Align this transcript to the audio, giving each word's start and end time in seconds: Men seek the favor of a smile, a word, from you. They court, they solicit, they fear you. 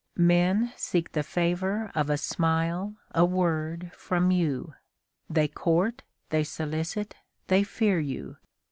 Men 0.17 0.73
seek 0.77 1.11
the 1.11 1.21
favor 1.21 1.91
of 1.93 2.09
a 2.09 2.17
smile, 2.17 2.95
a 3.13 3.23
word, 3.23 3.91
from 3.93 4.31
you. 4.31 4.73
They 5.29 5.47
court, 5.47 6.01
they 6.31 6.43
solicit, 6.43 7.13
they 7.49 7.61
fear 7.63 7.99
you. 7.99 8.37